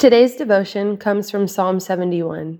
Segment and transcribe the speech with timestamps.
[0.00, 2.58] Today's devotion comes from Psalm 71.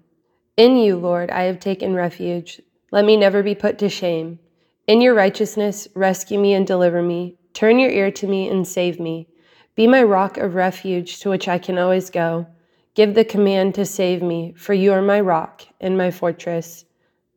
[0.59, 2.60] In you, Lord, I have taken refuge.
[2.93, 4.38] Let me never be put to shame.
[4.87, 7.39] In your righteousness, rescue me and deliver me.
[7.55, 9.27] Turn your ear to me and save me.
[9.75, 12.47] Be my rock of refuge to which I can always go.
[12.95, 16.84] Give the command to save me, for you are my rock and my fortress.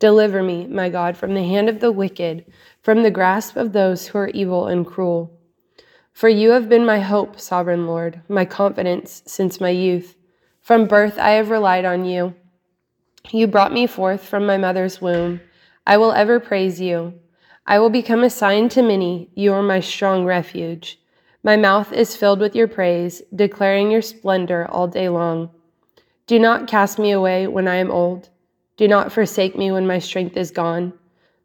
[0.00, 2.44] Deliver me, my God, from the hand of the wicked,
[2.82, 5.33] from the grasp of those who are evil and cruel.
[6.14, 10.14] For you have been my hope, sovereign Lord, my confidence since my youth.
[10.60, 12.34] From birth I have relied on you.
[13.30, 15.40] You brought me forth from my mother's womb.
[15.84, 17.14] I will ever praise you.
[17.66, 19.28] I will become a sign to many.
[19.34, 21.00] You are my strong refuge.
[21.42, 25.50] My mouth is filled with your praise, declaring your splendor all day long.
[26.28, 28.28] Do not cast me away when I am old.
[28.76, 30.92] Do not forsake me when my strength is gone.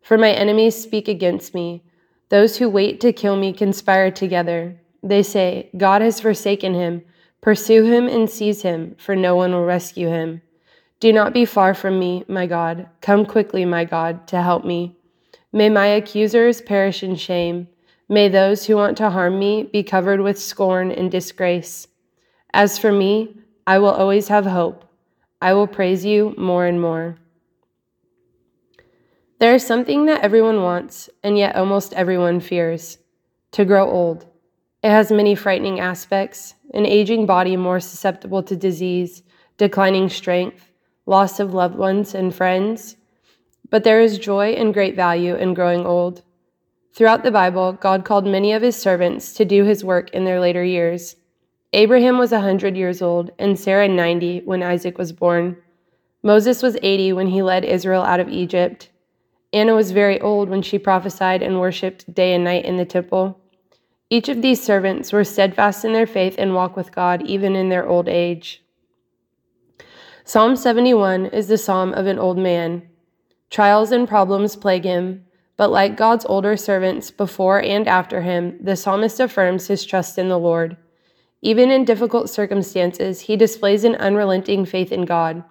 [0.04, 1.84] For my enemies speak against me.
[2.30, 4.80] Those who wait to kill me conspire together.
[5.02, 7.04] They say, God has forsaken him.
[7.42, 10.42] Pursue him and seize him, for no one will rescue him.
[11.00, 12.88] Do not be far from me, my God.
[13.02, 14.98] Come quickly, my God, to help me.
[15.52, 17.68] May my accusers perish in shame.
[18.10, 21.88] May those who want to harm me be covered with scorn and disgrace.
[22.54, 23.36] As for me,
[23.66, 24.84] I will always have hope.
[25.42, 27.18] I will praise you more and more.
[29.40, 32.98] There is something that everyone wants, and yet almost everyone fears
[33.52, 34.26] to grow old.
[34.84, 39.24] It has many frightening aspects an aging body more susceptible to disease,
[39.58, 40.72] declining strength,
[41.06, 42.96] loss of loved ones and friends.
[43.70, 46.22] But there is joy and great value in growing old.
[46.94, 50.40] Throughout the Bible, God called many of his servants to do his work in their
[50.40, 51.16] later years.
[51.74, 55.58] Abraham was a 100 years old, and Sarah 90 when Isaac was born.
[56.22, 58.90] Moses was 80 when he led Israel out of Egypt.
[59.52, 63.40] Anna was very old when she prophesied and worshiped day and night in the temple.
[64.10, 67.70] Each of these servants were steadfast in their faith and walk with God even in
[67.70, 68.64] their old age.
[70.24, 72.88] Psalm 71 is the psalm of an old man.
[73.50, 75.26] Trials and problems plague him,
[75.58, 80.30] but like God's older servants before and after him, the psalmist affirms his trust in
[80.30, 80.78] the Lord.
[81.42, 85.44] Even in difficult circumstances, he displays an unrelenting faith in God.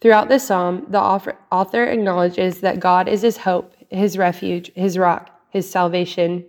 [0.00, 5.30] Throughout the psalm, the author acknowledges that God is his hope, his refuge, his rock,
[5.50, 6.44] his salvation.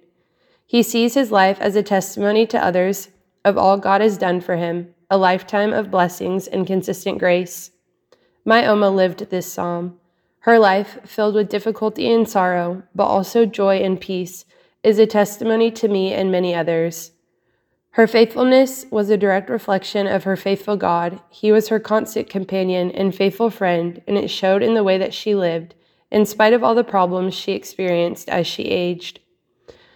[0.68, 3.10] He sees his life as a testimony to others
[3.44, 7.72] of all God has done for him, a lifetime of blessings and consistent grace.
[8.46, 10.00] My Oma lived this psalm.
[10.42, 14.46] Her life, filled with difficulty and sorrow, but also joy and peace,
[14.84, 17.12] is a testimony to me and many others.
[18.00, 21.20] Her faithfulness was a direct reflection of her faithful God.
[21.30, 25.14] He was her constant companion and faithful friend, and it showed in the way that
[25.14, 25.76] she lived,
[26.10, 29.20] in spite of all the problems she experienced as she aged.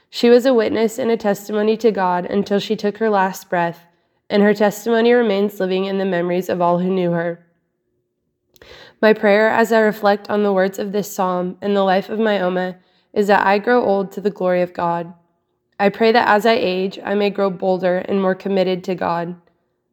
[0.09, 3.86] She was a witness and a testimony to God until she took her last breath,
[4.30, 7.47] and her testimony remains living in the memories of all who knew her.
[9.02, 12.20] My prayer as I reflect on the words of this psalm and the life of
[12.20, 12.80] my Oma
[13.14, 15.14] is that I grow old to the glory of God.
[15.83, 19.35] I pray that as I age, I may grow bolder and more committed to God.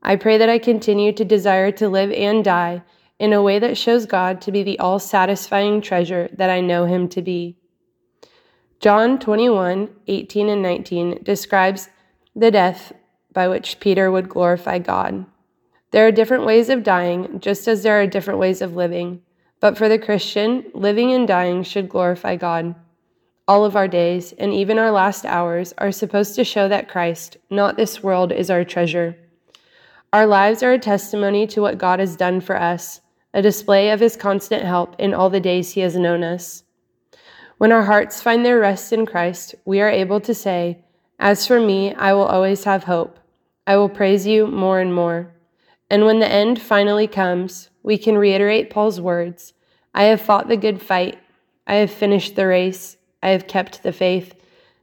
[0.00, 2.84] I pray that I continue to desire to live and die
[3.18, 6.84] in a way that shows God to be the all satisfying treasure that I know
[6.84, 7.56] Him to be.
[8.78, 11.88] John 21 18 and 19 describes
[12.36, 12.92] the death
[13.32, 15.26] by which Peter would glorify God.
[15.90, 19.22] There are different ways of dying, just as there are different ways of living.
[19.58, 22.76] But for the Christian, living and dying should glorify God.
[23.50, 27.36] All of our days, and even our last hours, are supposed to show that Christ,
[27.50, 29.16] not this world, is our treasure.
[30.12, 33.00] Our lives are a testimony to what God has done for us,
[33.34, 36.62] a display of his constant help in all the days he has known us.
[37.58, 40.84] When our hearts find their rest in Christ, we are able to say,
[41.18, 43.18] As for me, I will always have hope.
[43.66, 45.34] I will praise you more and more.
[45.90, 49.54] And when the end finally comes, we can reiterate Paul's words
[49.92, 51.18] I have fought the good fight,
[51.66, 52.96] I have finished the race.
[53.22, 54.34] I have kept the faith.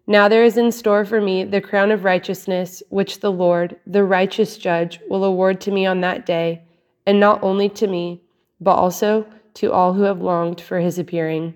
[0.05, 4.03] Now there is in store for me the crown of righteousness, which the Lord, the
[4.03, 6.61] righteous judge, will award to me on that day,
[7.05, 8.21] and not only to me,
[8.61, 9.25] but also
[9.55, 11.55] to all who have longed for his appearing.